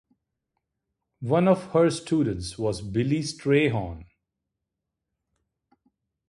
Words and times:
One 1.27 1.47
of 1.47 1.65
her 1.73 1.91
students 1.91 2.57
was 2.57 2.81
Billy 2.81 3.19
Strayhorn. 3.21 4.05